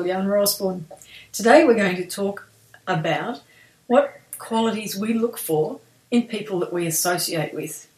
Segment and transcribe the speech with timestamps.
[0.00, 0.86] and she's Osborne.
[1.32, 2.48] Today we're going to talk
[2.86, 3.42] about
[3.86, 5.80] what qualities we look for
[6.10, 7.88] in people that we associate with.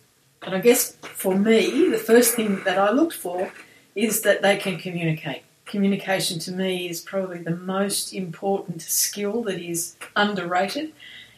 [0.43, 3.53] And I guess for me, the first thing that I looked for
[3.95, 5.43] is that they can communicate.
[5.67, 10.93] Communication to me is probably the most important skill that is underrated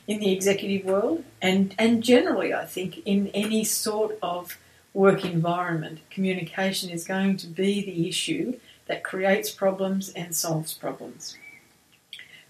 [0.07, 4.57] in the executive world and, and generally, I think, in any sort of
[4.95, 6.01] work environment.
[6.11, 8.59] Communication is going to be the issue
[8.93, 11.35] that creates problems and solves problems.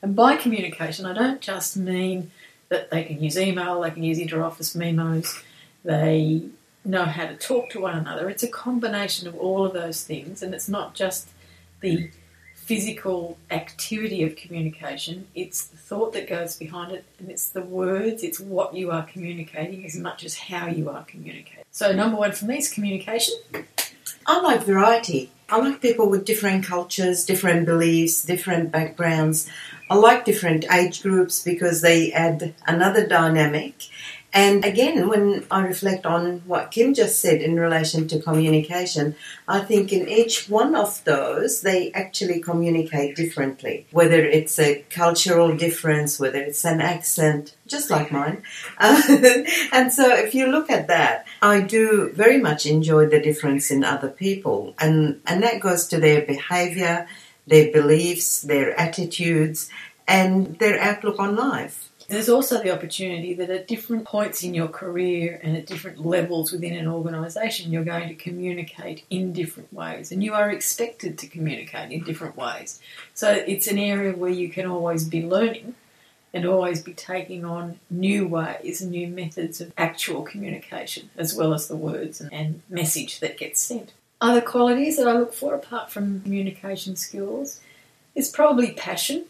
[0.02, 2.32] And by communication, I don't just mean
[2.68, 5.40] that they can use email, they can use interoffice memos,
[5.84, 6.42] they
[6.84, 8.28] know how to talk to one another.
[8.28, 11.28] It's a combination of all of those things, and it's not just
[11.78, 12.10] the
[12.56, 18.24] physical activity of communication, it's the thought that goes behind it, and it's the words,
[18.24, 21.62] it's what you are communicating as much as how you are communicating.
[21.70, 23.34] So, number one for me is communication.
[24.26, 25.30] I like variety.
[25.52, 29.50] I like people with different cultures, different beliefs, different backgrounds.
[29.90, 33.74] I like different age groups because they add another dynamic.
[34.34, 39.14] And again, when I reflect on what Kim just said in relation to communication,
[39.46, 43.86] I think in each one of those, they actually communicate differently.
[43.90, 48.42] Whether it's a cultural difference, whether it's an accent, just like mine.
[48.78, 49.02] Uh,
[49.72, 53.84] and so if you look at that, I do very much enjoy the difference in
[53.84, 54.74] other people.
[54.78, 57.06] And, and that goes to their behavior,
[57.46, 59.68] their beliefs, their attitudes,
[60.08, 61.90] and their outlook on life.
[62.08, 66.52] There's also the opportunity that at different points in your career and at different levels
[66.52, 71.26] within an organisation, you're going to communicate in different ways, and you are expected to
[71.26, 72.80] communicate in different ways.
[73.14, 75.74] So it's an area where you can always be learning
[76.34, 81.52] and always be taking on new ways and new methods of actual communication, as well
[81.52, 83.92] as the words and message that gets sent.
[84.20, 87.60] Other qualities that I look for, apart from communication skills,
[88.14, 89.24] is probably passion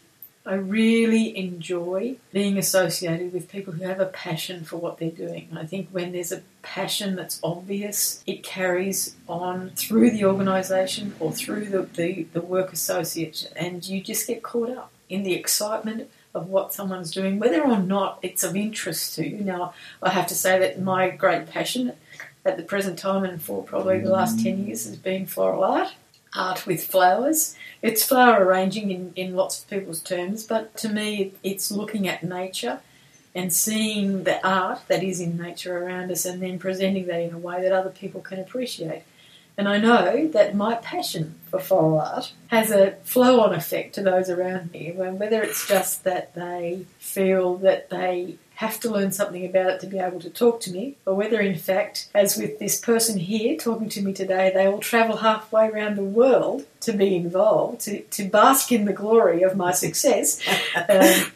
[0.45, 5.47] I really enjoy being associated with people who have a passion for what they're doing.
[5.55, 11.31] I think when there's a passion that's obvious, it carries on through the organisation or
[11.31, 16.09] through the, the, the work associate, and you just get caught up in the excitement
[16.33, 19.37] of what someone's doing, whether or not it's of interest to you.
[19.37, 21.93] Now, I have to say that my great passion
[22.43, 25.93] at the present time and for probably the last 10 years has been floral art
[26.35, 27.55] art with flowers.
[27.81, 32.23] It's flower arranging in, in lots of people's terms, but to me, it's looking at
[32.23, 32.79] nature
[33.35, 37.33] and seeing the art that is in nature around us and then presenting that in
[37.33, 39.03] a way that other people can appreciate.
[39.57, 44.01] And I know that my passion for floral art has a flow on effect to
[44.01, 49.45] those around me, whether it's just that they feel that they have to learn something
[49.45, 52.59] about it to be able to talk to me, or whether, in fact, as with
[52.59, 56.93] this person here talking to me today, they will travel halfway around the world to
[56.93, 60.39] be involved, to, to bask in the glory of my success.
[60.75, 61.31] um,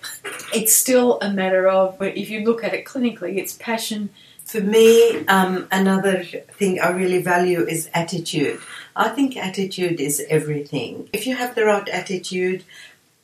[0.54, 4.10] it's still a matter of, if you look at it clinically, it's passion.
[4.46, 8.62] For me, um, another thing I really value is attitude.
[8.96, 11.10] I think attitude is everything.
[11.12, 12.64] If you have the right attitude,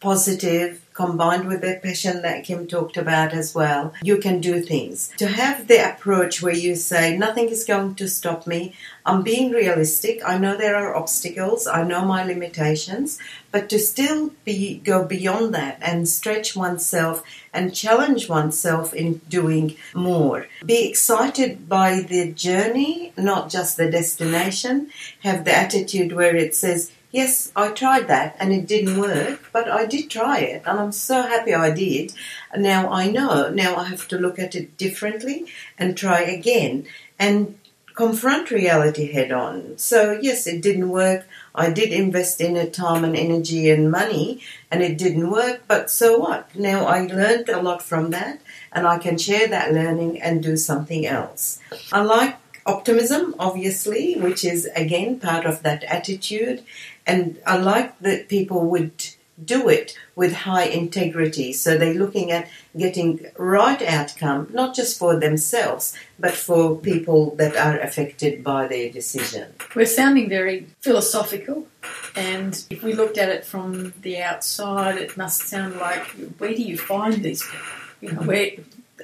[0.01, 5.11] positive, combined with the passion that Kim talked about as well, you can do things.
[5.17, 8.73] To have the approach where you say, nothing is going to stop me,
[9.05, 13.19] I'm being realistic, I know there are obstacles, I know my limitations,
[13.51, 17.23] but to still be go beyond that and stretch oneself
[17.53, 20.47] and challenge oneself in doing more.
[20.65, 24.89] Be excited by the journey, not just the destination.
[25.21, 29.69] Have the attitude where it says, yes, I tried that and it didn't work, but
[29.71, 32.11] I did try it and I'm so happy I did.
[32.57, 35.45] Now I know, now I have to look at it differently
[35.77, 36.85] and try again
[37.17, 37.57] and
[37.93, 39.77] confront reality head on.
[39.77, 41.25] So, yes, it didn't work.
[41.53, 45.91] I did invest in it time and energy and money and it didn't work, but
[45.91, 46.53] so what?
[46.55, 50.57] Now I learned a lot from that and I can share that learning and do
[50.57, 51.59] something else.
[51.91, 56.63] I like optimism, obviously, which is again part of that attitude.
[57.05, 59.03] And I like that people would
[59.43, 61.53] do it with high integrity.
[61.53, 67.55] So they're looking at getting right outcome, not just for themselves, but for people that
[67.55, 69.53] are affected by their decision.
[69.75, 71.67] We're sounding very philosophical,
[72.15, 76.03] and if we looked at it from the outside, it must sound like
[76.37, 77.67] where do you find these people?
[78.01, 78.51] You know, where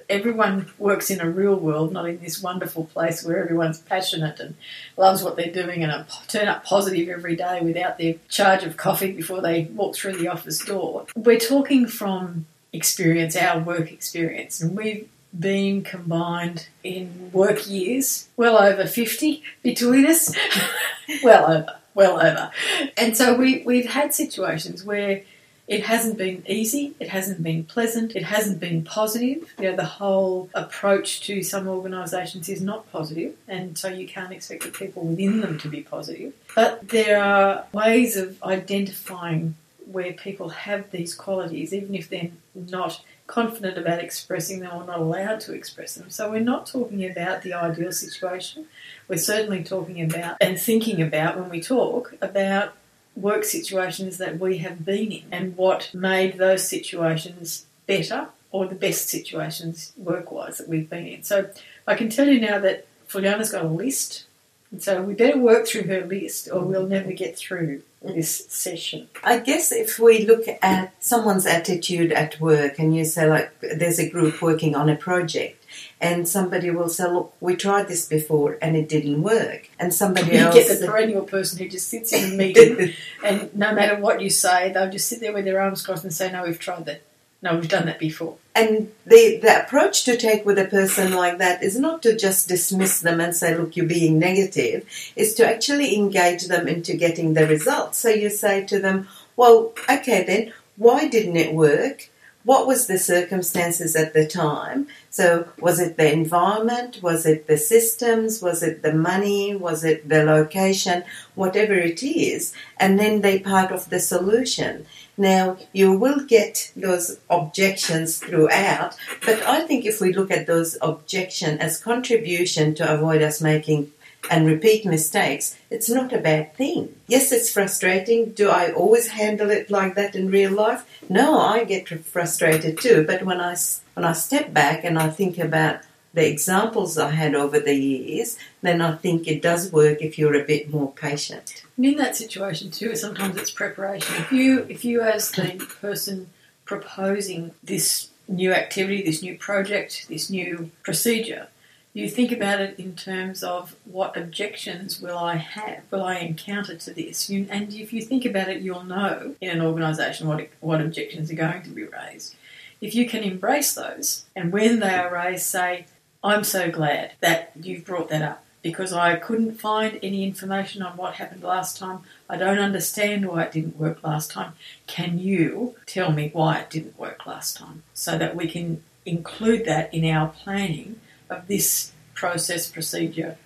[0.09, 4.56] everyone works in a real world, not in this wonderful place where everyone's passionate and
[4.97, 9.12] loves what they're doing and turn up positive every day without their charge of coffee
[9.12, 11.06] before they walk through the office door.
[11.15, 18.57] We're talking from experience, our work experience, and we've been combined in work years, well
[18.57, 20.35] over 50 between us,
[21.24, 22.51] well over well over.
[22.97, 25.24] And so we, we've had situations where
[25.69, 29.54] it hasn't been easy, it hasn't been pleasant, it hasn't been positive.
[29.60, 34.33] You know, the whole approach to some organisations is not positive, and so you can't
[34.33, 36.33] expect the people within them to be positive.
[36.56, 39.56] But there are ways of identifying
[39.86, 45.00] where people have these qualities, even if they're not confident about expressing them or not
[45.00, 46.10] allowed to express them.
[46.10, 48.66] So we're not talking about the ideal situation.
[49.07, 52.74] We're certainly talking about and thinking about when we talk about
[53.21, 58.75] work situations that we have been in and what made those situations better or the
[58.75, 61.24] best situations work wise that we've been in.
[61.24, 61.50] So
[61.88, 64.25] I can tell you now that Fuliana's got a list.
[64.71, 69.10] And so we better work through her list or we'll never get through this session.
[69.24, 74.00] I guess if we look at someone's attitude at work and you say, like, there's
[74.00, 75.58] a group working on a project,
[76.02, 79.70] and somebody will say, Look, we tried this before and it didn't work.
[79.80, 80.56] And somebody You else.
[80.56, 82.94] get the perennial person who just sits in a meeting
[83.24, 86.14] and no matter what you say, they'll just sit there with their arms crossed and
[86.14, 87.02] say, No, we've tried that.
[87.42, 88.36] No, we've done that before.
[88.54, 92.50] And the, the approach to take with a person like that is not to just
[92.50, 94.86] dismiss them and say, look, you're being negative,
[95.16, 98.00] is to actually engage them into getting the results.
[98.00, 102.10] So you say to them, well, okay then, why didn't it work?
[102.45, 104.88] What was the circumstances at the time?
[105.09, 107.00] So was it the environment?
[107.01, 108.41] Was it the systems?
[108.41, 109.56] Was it the money?
[109.56, 111.03] Was it the location?
[111.36, 112.53] Whatever it is.
[112.77, 114.86] And then they part of the solution.
[115.18, 118.95] Now, you will get those objections throughout,
[119.25, 123.92] but I think if we look at those objections as contribution to avoid us making
[124.30, 126.95] and repeat mistakes, it's not a bad thing.
[127.07, 128.31] Yes, it's frustrating.
[128.31, 130.86] Do I always handle it like that in real life?
[131.10, 133.06] No, I get frustrated too.
[133.07, 133.56] But when I
[133.94, 135.81] when I step back and I think about
[136.13, 140.39] the examples I had over the years, then I think it does work if you're
[140.39, 141.63] a bit more patient.
[141.77, 144.16] And in that situation too, sometimes it's preparation.
[144.18, 146.30] If you if you as the person
[146.66, 151.48] proposing this new activity, this new project, this new procedure,
[151.94, 156.75] you think about it in terms of what objections will I have, will I encounter
[156.75, 157.30] to this?
[157.30, 161.31] You, and if you think about it, you'll know in an organisation what what objections
[161.31, 162.36] are going to be raised.
[162.80, 165.86] If you can embrace those, and when they are raised, say,
[166.24, 170.97] "I'm so glad that you've brought that up." Because I couldn't find any information on
[170.97, 172.00] what happened last time.
[172.30, 174.51] I don't understand why it didn't work last time.
[174.85, 177.83] Can you tell me why it didn't work last time?
[177.94, 181.00] So that we can include that in our planning
[181.30, 183.38] of this process, procedure,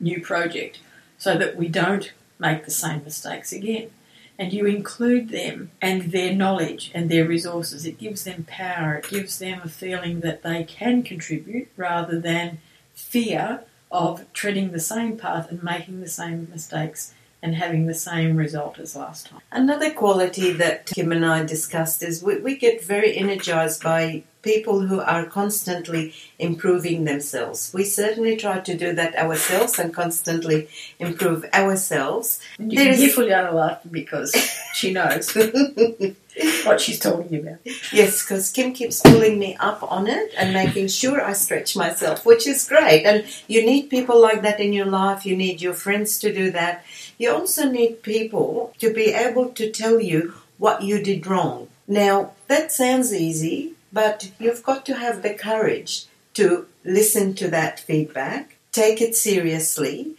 [0.00, 0.80] new project,
[1.18, 3.90] so that we don't make the same mistakes again.
[4.38, 7.84] And you include them and their knowledge and their resources.
[7.84, 12.58] It gives them power, it gives them a feeling that they can contribute rather than
[12.94, 18.36] fear of treading the same path and making the same mistakes and having the same
[18.36, 19.40] result as last time.
[19.52, 24.80] Another quality that Kim and I discussed is we, we get very energized by people
[24.86, 27.72] who are constantly improving themselves.
[27.74, 30.68] We certainly try to do that ourselves and constantly
[30.98, 32.40] improve ourselves.
[32.58, 34.32] You There can is- hear Fuliana laughing because
[34.74, 35.34] she knows
[36.64, 37.58] what she's talking about.
[37.92, 42.24] Yes, because Kim keeps pulling me up on it and making sure I stretch myself,
[42.24, 43.04] which is great.
[43.04, 45.26] And you need people like that in your life.
[45.26, 46.84] You need your friends to do that.
[47.18, 51.68] You also need people to be able to tell you what you did wrong.
[51.86, 57.80] Now, that sounds easy, but you've got to have the courage to listen to that
[57.80, 60.16] feedback, take it seriously,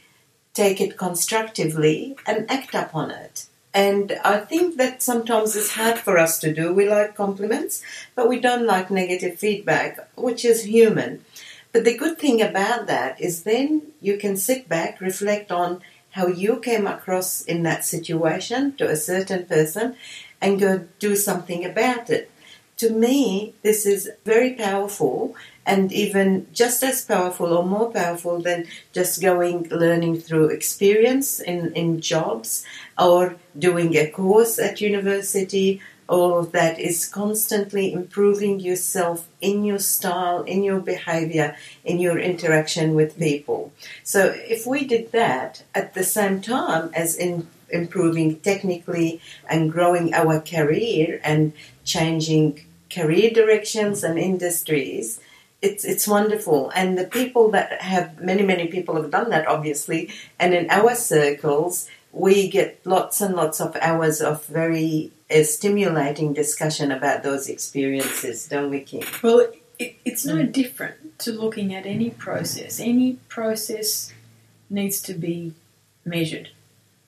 [0.53, 3.45] take it constructively, and act upon it.
[3.73, 6.73] And I think that sometimes it's hard for us to do.
[6.73, 7.83] We like compliments,
[8.15, 11.23] but we don't like negative feedback, which is human.
[11.71, 16.25] But the good thing about that is then you can sit back, reflect on how
[16.25, 19.95] you came across in that situation to a certain person,
[20.41, 22.31] and go do something about it.
[22.79, 28.67] To me, this is very powerful and even just as powerful or more powerful than
[28.93, 32.65] just going learning through experience in, in jobs
[32.97, 35.81] or doing a course at university.
[36.07, 42.17] All of that is constantly improving yourself in your style, in your behavior, in your
[42.17, 43.73] interaction with people.
[44.05, 50.13] So if we did that at the same time as in improving technically and growing
[50.13, 55.19] our career and changing career directions and industries,
[55.61, 56.71] it's it's wonderful.
[56.75, 60.95] And the people that have many many people have done that obviously, and in our
[60.95, 67.47] circles we get lots and lots of hours of very uh, stimulating discussion about those
[67.47, 69.03] experiences, don't we, Kim?
[69.21, 72.79] Well, it, it's no different to looking at any process.
[72.79, 74.11] Any process
[74.69, 75.53] needs to be
[76.03, 76.49] measured.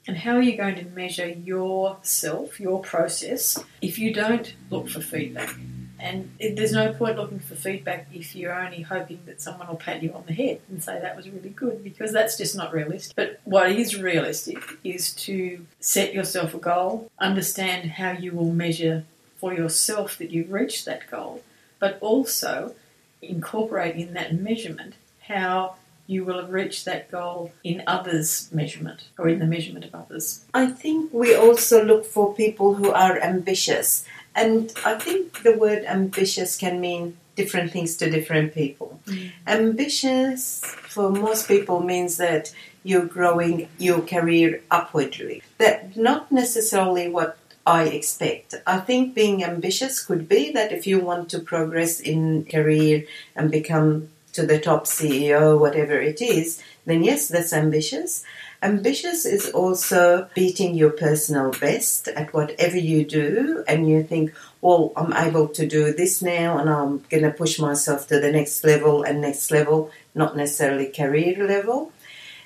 [0.07, 4.99] And how are you going to measure yourself, your process, if you don't look for
[4.99, 5.55] feedback?
[5.99, 10.01] And there's no point looking for feedback if you're only hoping that someone will pat
[10.01, 13.15] you on the head and say that was really good, because that's just not realistic.
[13.15, 19.03] But what is realistic is to set yourself a goal, understand how you will measure
[19.37, 21.43] for yourself that you've reached that goal,
[21.77, 22.73] but also
[23.21, 24.95] incorporate in that measurement
[25.27, 25.75] how
[26.11, 30.43] you will have reached that goal in others' measurement or in the measurement of others.
[30.53, 34.03] I think we also look for people who are ambitious.
[34.35, 38.99] And I think the word ambitious can mean different things to different people.
[39.05, 39.31] Mm.
[39.47, 42.53] Ambitious for most people means that
[42.83, 45.41] you're growing your career upwardly.
[45.59, 48.55] That not necessarily what I expect.
[48.67, 53.49] I think being ambitious could be that if you want to progress in career and
[53.49, 58.23] become to the top CEO, whatever it is, then yes, that's ambitious.
[58.63, 64.93] Ambitious is also beating your personal best at whatever you do, and you think, well,
[64.95, 68.63] I'm able to do this now, and I'm going to push myself to the next
[68.63, 71.91] level and next level, not necessarily career level.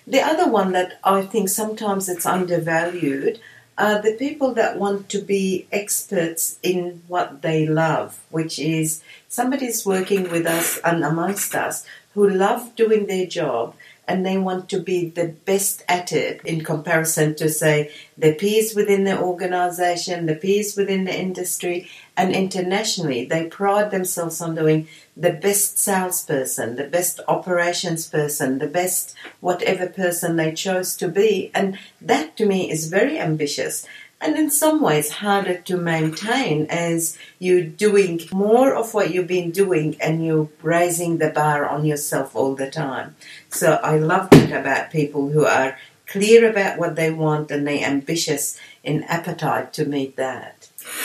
[0.08, 3.40] The other one that I think sometimes it's undervalued
[3.78, 9.86] are the people that want to be experts in what they love, which is somebody's
[9.86, 13.76] working with us and amongst us who love doing their job
[14.08, 18.76] and they want to be the best at it in comparison to say the peers
[18.76, 23.26] within the organization, the peers within the industry, and internationally.
[23.26, 29.88] They pride themselves on doing the best salesperson, the best operations person, the best whatever
[29.88, 31.52] person they chose to be.
[31.54, 33.86] And that to me is very ambitious
[34.22, 39.52] and in some ways harder to maintain as you're doing more of what you've been
[39.52, 43.16] doing and you're raising the bar on yourself all the time.
[43.50, 47.86] So I love that about people who are clear about what they want and they're
[47.86, 50.55] ambitious in appetite to meet that.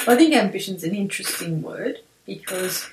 [0.06, 2.88] I think ambition is an interesting word because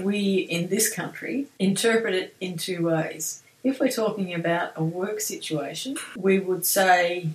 [0.00, 3.42] we in this country interpret it in two ways.
[3.64, 7.28] If we're talking about a work situation, we would say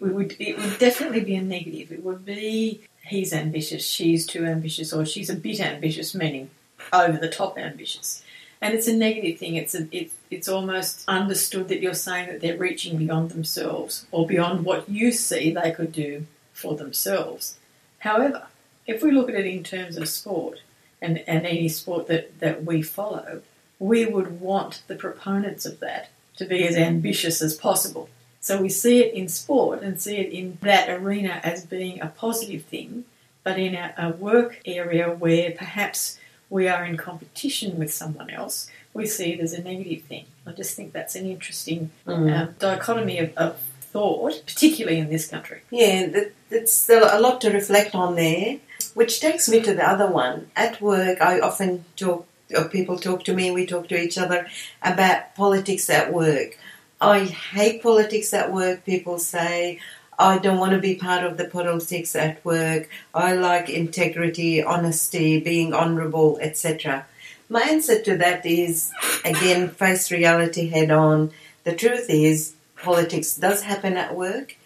[0.00, 1.92] we would it would definitely be a negative.
[1.92, 6.50] It would be he's ambitious, she's too ambitious, or she's a bit ambitious, meaning
[6.92, 8.22] over the top ambitious.
[8.60, 9.56] And it's a negative thing.
[9.56, 14.26] It's a, it, it's almost understood that you're saying that they're reaching beyond themselves or
[14.26, 17.58] beyond what you see they could do for themselves.
[17.98, 18.46] However,
[18.86, 20.60] if we look at it in terms of sport
[21.00, 23.42] and, and any sport that, that we follow,
[23.78, 28.08] we would want the proponents of that to be as ambitious as possible.
[28.40, 32.08] So we see it in sport and see it in that arena as being a
[32.08, 33.04] positive thing,
[33.42, 36.18] but in a, a work area where perhaps
[36.50, 40.26] we are in competition with someone else, we see it as a negative thing.
[40.46, 42.38] I just think that's an interesting Mm.
[42.38, 45.62] um, dichotomy of, of thought, particularly in this country.
[45.70, 48.58] Yeah, that's a lot to reflect on there,
[48.94, 50.50] which takes me to the other one.
[50.56, 54.46] At work, I often talk, or people talk to me, we talk to each other
[54.82, 56.58] about politics at work.
[57.00, 58.84] I hate politics at work.
[58.84, 59.80] People say,
[60.18, 62.88] I don't want to be part of the politics at work.
[63.12, 67.06] I like integrity, honesty, being honorable, etc.
[67.48, 68.92] My answer to that is
[69.24, 71.32] again, face reality head on.
[71.64, 74.56] The truth is, politics does happen at work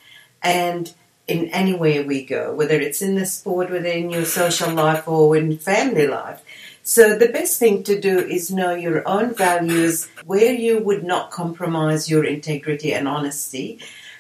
[0.43, 0.93] and
[1.29, 5.37] in anywhere we go, whether it's in the sport, whether in your social life or
[5.37, 6.43] in family life.
[6.83, 11.31] So the best thing to do is know your own values, where you would not
[11.31, 13.79] compromise your integrity and honesty,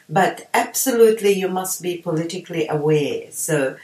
[0.08, 3.32] but absolutely you must be politically aware.
[3.32, 3.76] So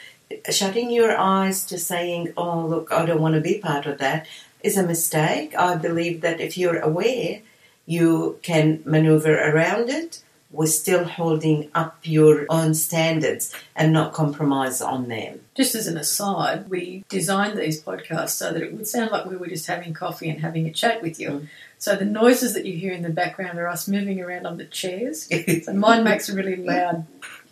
[0.50, 4.26] shutting your eyes to saying, oh, look, I don't want to be part of that
[4.62, 5.54] is a mistake.
[5.57, 7.40] I believe that if you're aware,
[7.87, 10.23] you can maneuver around it
[10.54, 15.40] with still holding up your own standards and not compromise on them.
[15.54, 19.37] Just as an aside, we designed these podcasts so that it would sound like we
[19.37, 21.30] were just having coffee and having a chat with you.
[21.30, 21.49] Mm.
[21.78, 24.64] So the noises that you hear in the background are us moving around on the
[24.64, 25.28] chairs.
[25.64, 27.06] So mine makes a really loud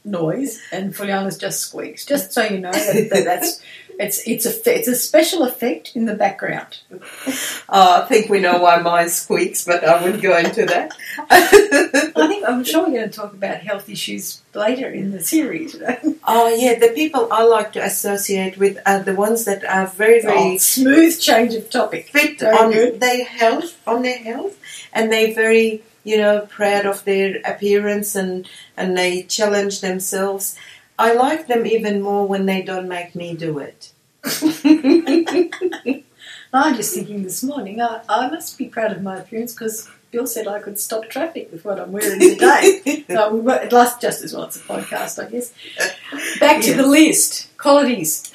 [0.05, 2.05] noise, and Fuliana's just squeaks.
[2.05, 3.63] Just so you know that, that that's
[3.99, 6.79] it's it's a it's a special effect in the background.
[7.75, 10.93] Oh, I think we know why mine squeaks, but I wouldn't go into that.
[11.31, 15.77] I think I'm sure we're going to talk about health issues later in the series.
[16.25, 20.21] Oh, yeah, the people I like to associate with are the ones that are very,
[20.23, 22.09] very Oh, smooth change of topic.
[22.11, 23.01] fit Very on good.
[23.01, 24.57] their health, on their health,
[24.93, 28.47] and they're very, you know, proud of their appearance and
[28.77, 30.57] and they challenge themselves.
[31.03, 33.93] I like them even more when they don't make me do it.
[36.55, 40.29] I'm just thinking this morning, I, I must be proud of my appearance because Bill
[40.29, 43.05] said I could stop traffic with what I'm wearing today.
[43.11, 44.45] so we it lasts just as well.
[44.45, 45.53] It's a podcast, I guess.
[46.39, 46.77] Back to Yes.
[46.77, 47.57] the list.
[47.59, 48.31] Qualities.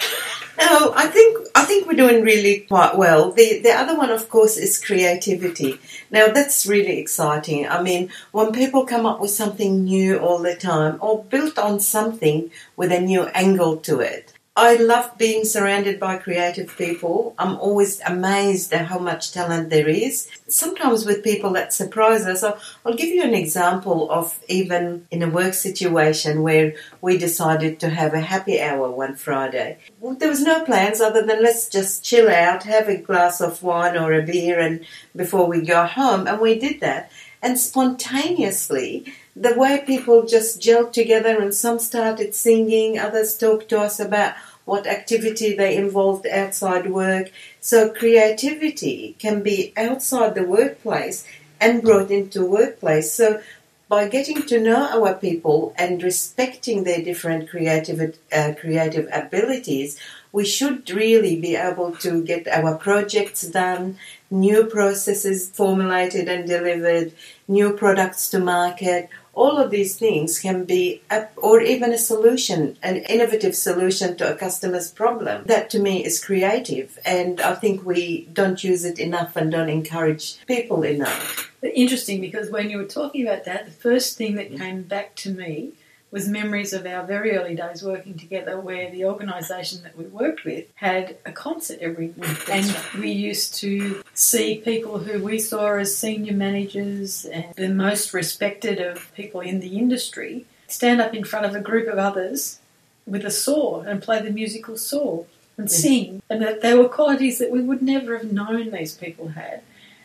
[0.59, 1.46] No, I think
[1.77, 3.31] think we're doing really quite well.
[3.31, 5.79] The the other one, of course, is creativity.
[6.09, 7.67] Now that's really exciting.
[7.67, 11.79] I mean, when people come up with something new all the time, or built on
[11.79, 14.33] something with a new angle to it.
[14.57, 17.35] I love being surrounded by creative people.
[17.37, 20.31] I'm always amazed at how much talent there is.
[20.47, 22.41] Sometimes with people that surprise us.
[22.41, 27.79] So I'll give you an example of even in a work situation where we decided
[27.81, 29.77] to have a happy hour one Friday.
[30.01, 33.95] There was no plans other than let's just chill out, have a glass of wine
[33.95, 34.83] or a beer and
[35.15, 37.11] before we go home and we did that.
[37.43, 43.79] And spontaneously, the way people just gelled together and some started singing, others talked to
[43.79, 47.31] us about what activity they involved outside work.
[47.61, 51.25] So creativity can be outside the workplace
[51.61, 53.13] and brought into workplace.
[53.13, 53.41] So
[53.89, 59.97] by getting to know our people and respecting their different creative uh, creative abilities,
[60.33, 63.97] we should really be able to get our projects done,
[64.29, 67.13] new processes formulated and delivered,
[67.47, 69.09] new products to market.
[69.37, 74.33] All of these things can be, a, or even a solution, an innovative solution to
[74.33, 75.43] a customer's problem.
[75.45, 79.69] That to me is creative, and I think we don't use it enough and don't
[79.69, 81.51] encourage people enough.
[81.61, 84.57] Interesting because when you were talking about that, the first thing that mm.
[84.57, 85.73] came back to me
[86.11, 90.45] was memories of our very early days working together where the organisation that we worked
[90.45, 92.49] with had a concert every week.
[92.49, 98.13] And we used to see people who we saw as senior managers and the most
[98.13, 102.59] respected of people in the industry stand up in front of a group of others
[103.05, 105.23] with a saw and play the musical saw
[105.57, 106.21] and sing.
[106.29, 109.61] And that they were qualities that we would never have known these people had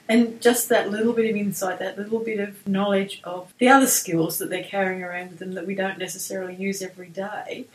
[0.09, 3.87] and just that little bit of insight, that little bit of knowledge of the other
[3.87, 7.67] skills that they're carrying around with them that we don't necessarily use every day,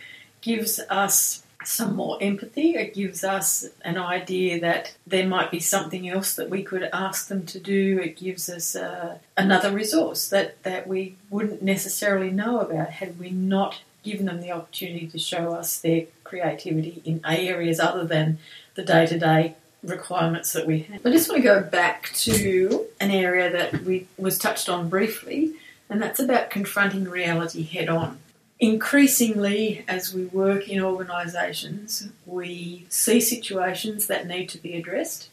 [0.41, 2.75] gives us some more empathy.
[2.75, 7.27] It gives us an idea that there might be something else that we could ask
[7.27, 7.99] them to do.
[7.99, 13.31] It gives us uh, another resource that, that we wouldn't necessarily know about had we
[13.31, 18.37] not given them the opportunity to show us their creativity in areas other than
[18.75, 19.55] the day to day
[19.87, 21.05] requirements that we have.
[21.05, 25.53] I just want to go back to an area that we was touched on briefly,
[25.89, 28.19] and that's about confronting reality head on.
[28.59, 35.29] Increasingly, as we work in organisations, we see situations that need to be addressed,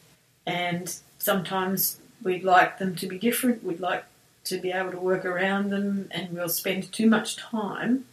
[0.47, 3.65] and sometimes we'd like them to be different.
[3.65, 4.05] We'd like
[4.45, 8.05] to be able to work around them, and we'll spend too much time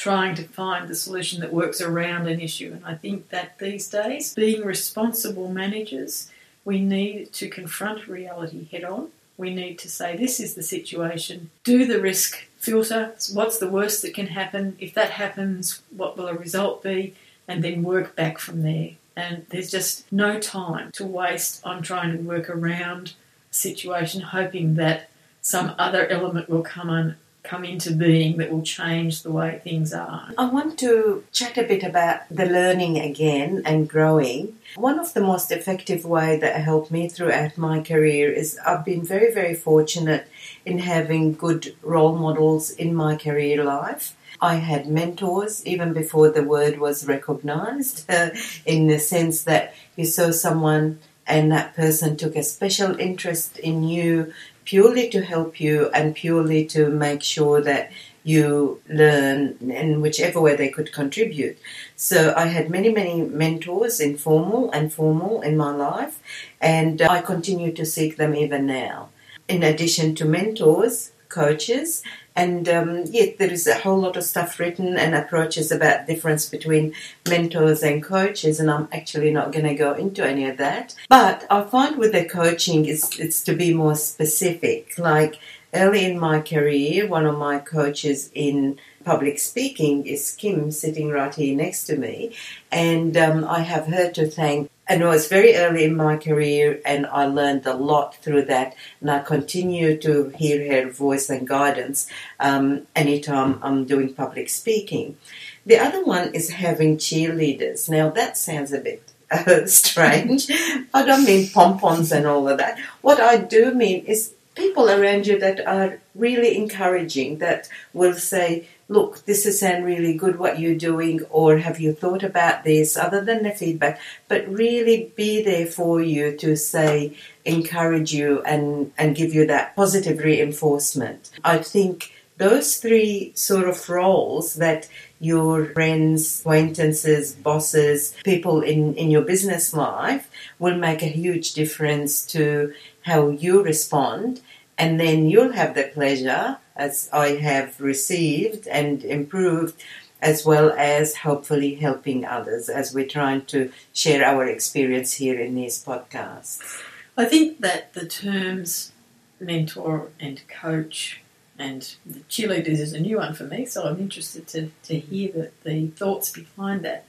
[0.00, 2.72] trying to find the solution that works around an issue.
[2.72, 6.30] And I think that these days, being responsible managers,
[6.64, 9.08] we need to confront reality head on.
[9.36, 14.00] We need to say, this is the situation, do the risk filter, what's the worst
[14.00, 14.78] that can happen?
[14.80, 17.12] If that happens, what will the result be?
[17.46, 18.92] And then work back from there.
[19.14, 23.12] And there's just no time to waste on trying to work around
[23.50, 25.10] a situation, hoping that
[25.42, 29.92] some other element will come on come into being that will change the way things
[29.92, 30.32] are.
[30.36, 34.58] I want to chat a bit about the learning again and growing.
[34.76, 39.04] One of the most effective way that helped me throughout my career is I've been
[39.04, 40.28] very, very fortunate
[40.64, 44.16] in having good role models in my career life.
[44.40, 48.10] I had mentors even before the word was recognized,
[48.66, 50.98] in the sense that you saw someone
[51.30, 54.32] and that person took a special interest in you
[54.64, 57.90] purely to help you and purely to make sure that
[58.22, 61.58] you learn in whichever way they could contribute.
[61.96, 66.20] So I had many, many mentors, informal and formal, in my life,
[66.60, 69.08] and I continue to seek them even now.
[69.48, 72.02] In addition to mentors, coaches,
[72.36, 76.48] and um, yet there is a whole lot of stuff written and approaches about difference
[76.48, 76.94] between
[77.28, 80.94] mentors and coaches, and I'm actually not going to go into any of that.
[81.08, 84.98] But I find with the coaching is it's to be more specific.
[84.98, 85.38] Like
[85.74, 91.34] early in my career, one of my coaches in public speaking is Kim, sitting right
[91.34, 92.34] here next to me,
[92.70, 94.70] and um, I have her to thank.
[94.90, 98.74] And it was very early in my career, and I learned a lot through that.
[99.00, 102.08] And I continue to hear her voice and guidance
[102.40, 105.16] um, anytime I'm doing public speaking.
[105.64, 107.88] The other one is having cheerleaders.
[107.88, 110.50] Now that sounds a bit uh, strange.
[110.92, 112.76] I don't mean pompons and all of that.
[113.00, 118.66] What I do mean is people around you that are really encouraging, that will say,
[118.90, 122.96] look, this is sound really good what you're doing, or have you thought about this,
[122.96, 128.92] other than the feedback, but really be there for you to say, encourage you and,
[128.98, 131.30] and give you that positive reinforcement.
[131.44, 134.88] I think those three sort of roles that
[135.20, 142.26] your friends, acquaintances, bosses, people in, in your business life will make a huge difference
[142.26, 144.40] to how you respond.
[144.76, 149.80] And then you'll have the pleasure, as I have received and improved,
[150.22, 155.54] as well as hopefully helping others as we're trying to share our experience here in
[155.54, 156.82] these podcasts.
[157.18, 158.92] I think that the terms
[159.38, 161.20] mentor and coach
[161.58, 165.32] and the cheerleaders is a new one for me, so I'm interested to, to hear
[165.32, 167.04] the, the thoughts behind that.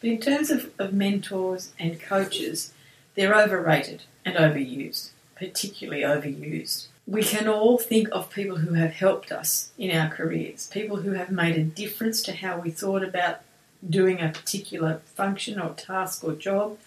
[0.00, 2.72] But in terms of, of mentors and coaches,
[3.14, 6.88] they're overrated and overused, particularly overused.
[7.06, 11.12] We can all think of people who have helped us in our careers, people who
[11.12, 13.40] have made a difference to how we thought about
[13.88, 16.78] doing a particular function or task or job,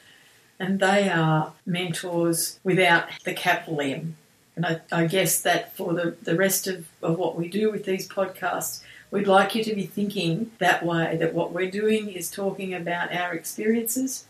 [0.57, 4.15] and they are mentors without the capital M
[4.55, 7.85] and I, I guess that for the, the rest of, of what we do with
[7.85, 12.31] these podcasts, we'd like you to be thinking that way that what we're doing is
[12.31, 14.25] talking about our experiences,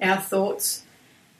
[0.00, 0.84] our thoughts,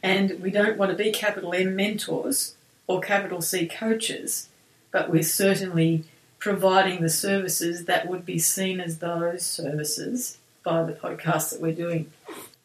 [0.02, 2.54] and we don't want to be capital M mentors
[2.88, 4.48] or capital C coaches,
[4.90, 6.04] but we're certainly
[6.40, 11.72] providing the services that would be seen as those services by the podcast that we're
[11.72, 12.10] doing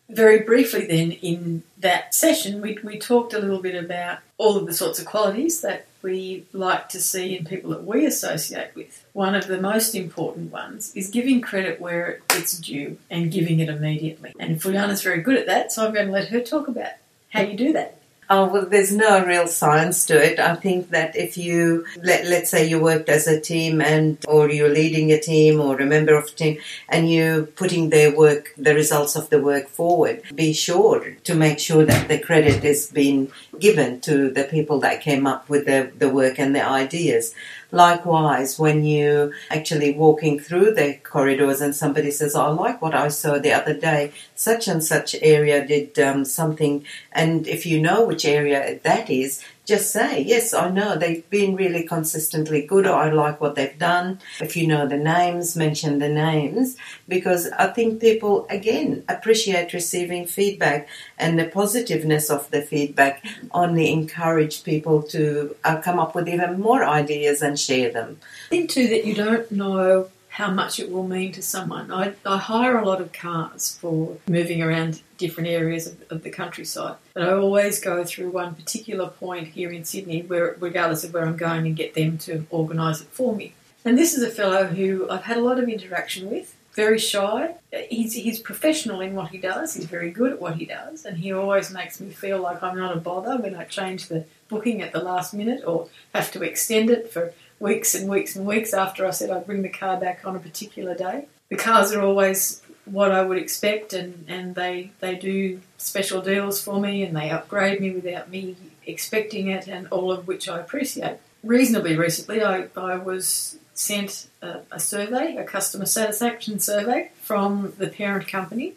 [0.09, 4.65] very briefly, then, in that session, we, we talked a little bit about all of
[4.65, 9.05] the sorts of qualities that we like to see in people that we associate with.
[9.13, 13.69] One of the most important ones is giving credit where it's due and giving it
[13.69, 14.33] immediately.
[14.39, 16.91] And Fuliana's very good at that, so I'm going to let her talk about
[17.29, 17.97] how you do that.
[18.29, 20.39] Oh, well, there's no real science to it.
[20.39, 24.49] I think that if you, let, let's say you worked as a team and, or
[24.49, 26.57] you're leading a team or a member of a team
[26.89, 31.59] and you're putting their work, the results of the work forward, be sure to make
[31.59, 35.91] sure that the credit is being given to the people that came up with the,
[35.97, 37.35] the work and the ideas.
[37.73, 42.93] Likewise, when you actually walking through the corridors and somebody says, oh, I like what
[42.93, 47.81] I saw the other day, such and such area did um, something, and if you
[47.81, 52.85] know which area that is, just say, yes, I know they've been really consistently good,
[52.85, 54.19] or I like what they've done.
[54.41, 56.75] If you know the names, mention the names,
[57.07, 63.91] because I think people, again, appreciate receiving feedback and the positiveness of the feedback only
[63.91, 68.19] encourage people to uh, come up with even more ideas and share them.
[68.47, 71.91] I think too that you don't know how much it will mean to someone.
[71.91, 76.29] I, I hire a lot of cars for moving around different areas of, of, the
[76.29, 81.13] countryside, but I always go through one particular point here in Sydney, where regardless of
[81.13, 83.53] where I'm going, and get them to organise it for me.
[83.85, 86.55] And this is a fellow who I've had a lot of interaction with.
[86.73, 87.55] Very shy.
[87.89, 89.75] He's, he's professional in what he does.
[89.75, 92.77] He's very good at what he does, and he always makes me feel like I'm
[92.77, 96.43] not a bother when I change the booking at the last minute or have to
[96.43, 99.97] extend it for weeks and weeks and weeks after I said I'd bring the car
[99.97, 101.27] back on a particular day.
[101.49, 106.61] The cars are always what I would expect, and, and they, they do special deals
[106.61, 110.59] for me and they upgrade me without me expecting it, and all of which I
[110.59, 111.17] appreciate.
[111.43, 117.87] Reasonably recently, I, I was sent a, a survey, a customer satisfaction survey from the
[117.87, 118.73] parent company.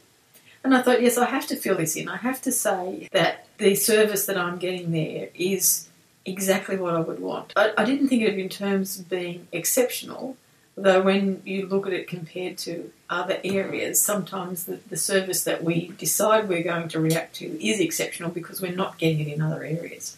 [0.64, 2.09] And I thought, yes, I have to fill this in.
[2.09, 5.88] I have to say that the service that I'm getting there is
[6.25, 7.53] exactly what I would want.
[7.57, 10.37] I, I didn't think of it in terms of being exceptional,
[10.76, 15.64] though when you look at it compared to other areas, sometimes the, the service that
[15.64, 19.40] we decide we're going to react to is exceptional because we're not getting it in
[19.40, 20.16] other areas.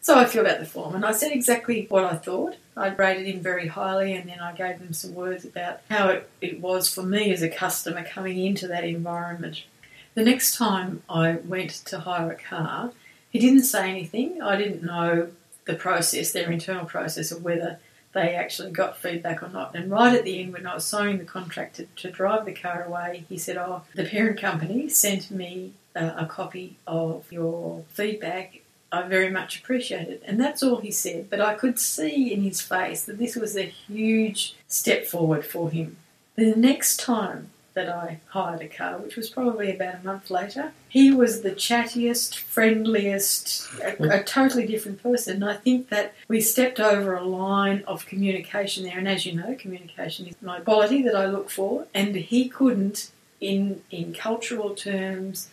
[0.00, 2.56] So I filled out the form and I said exactly what I thought.
[2.76, 6.30] I rated him very highly and then I gave them some words about how it,
[6.40, 9.64] it was for me as a customer coming into that environment.
[10.14, 12.92] The next time I went to hire a car,
[13.30, 14.40] he didn't say anything.
[14.40, 15.30] I didn't know
[15.64, 17.78] the process, their internal process of whether
[18.18, 19.74] they actually got feedback or not.
[19.74, 22.52] And right at the end, when I was signing the contract to, to drive the
[22.52, 28.60] car away, he said, Oh, the parent company sent me a copy of your feedback.
[28.90, 30.22] I very much appreciate it.
[30.24, 31.28] And that's all he said.
[31.28, 35.70] But I could see in his face that this was a huge step forward for
[35.70, 35.96] him.
[36.36, 40.72] The next time that I hired a car, which was probably about a month later.
[40.88, 45.36] He was the chattiest, friendliest, a, a, totally different person.
[45.36, 48.98] And I think that we stepped over a line of communication there.
[48.98, 51.86] And as you know, communication is my quality that I look for.
[51.94, 55.48] And he couldn't, in in cultural terms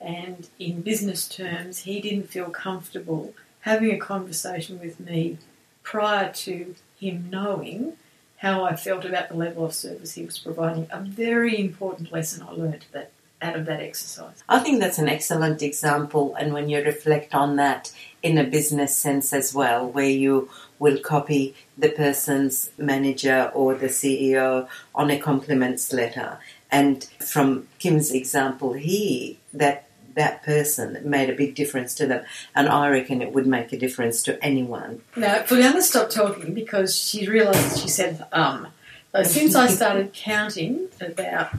[0.00, 5.38] and in business terms, he didn't feel comfortable having a conversation with me
[5.84, 7.92] prior to him knowing
[8.38, 10.86] how I felt about the level of service he was providing.
[10.90, 14.42] A very important lesson I learned that out of that exercise.
[14.48, 18.96] I think that's an excellent example, and when you reflect on that in a business
[18.96, 25.18] sense as well, where you will copy the person's manager or the CEO on a
[25.18, 26.38] compliments letter.
[26.70, 29.87] And from Kim's example, he that
[30.18, 33.78] that person made a big difference to them, and I reckon it would make a
[33.78, 35.00] difference to anyone.
[35.16, 38.68] Now, Fuliana stopped talking because she realised she said um.
[39.12, 41.50] So since I started counting about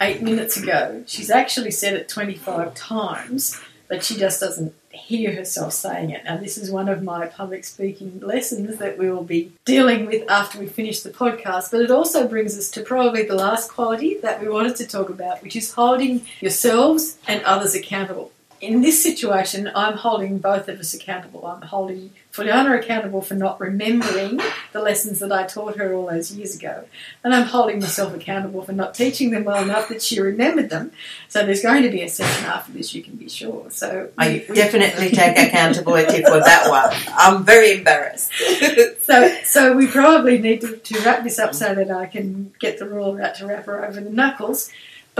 [0.00, 5.72] eight minutes ago, she's actually said it 25 times, but she just doesn't hear herself
[5.72, 6.24] saying it.
[6.24, 10.28] Now, this is one of my public speaking lessons that we will be dealing with
[10.28, 14.18] after we finish the podcast, but it also brings us to probably the last quality
[14.22, 19.02] that we wanted to talk about, which is holding yourselves and others accountable in this
[19.02, 21.46] situation, I'm holding both of us accountable.
[21.46, 24.38] I'm holding Fuliana accountable for not remembering
[24.72, 26.84] the lessons that I taught her all those years ago.
[27.24, 30.92] And I'm holding myself accountable for not teaching them well enough that she remembered them.
[31.28, 33.70] So there's going to be a session after this, you can be sure.
[33.70, 37.14] So I definitely take accountability for that one.
[37.16, 38.30] I'm very embarrassed.
[39.00, 42.78] so so we probably need to, to wrap this up so that I can get
[42.78, 44.70] the ruler out to wrap her over the knuckles.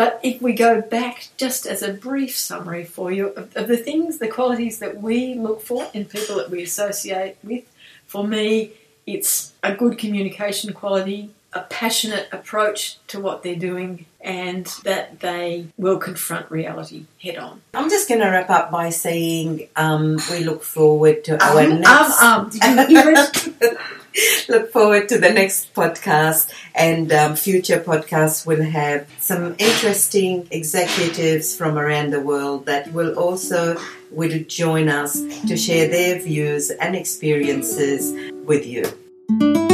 [0.00, 3.76] But if we go back just as a brief summary for you of, of, the
[3.76, 7.64] things, the qualities that we look for in people that we associate with,
[8.06, 8.72] for me,
[9.04, 15.66] it's a good communication quality, a passionate approach to what they're doing, and that they
[15.76, 17.60] will confront reality head on.
[17.74, 21.80] I'm just going to wrap up by saying um, we look forward to our um,
[21.80, 22.22] next.
[22.22, 23.78] Um, um, did you hear it?
[24.48, 31.56] look forward to the next podcast and um, future podcasts will have some interesting executives
[31.56, 36.96] from around the world that will also will join us to share their views and
[36.96, 38.12] experiences
[38.44, 39.69] with you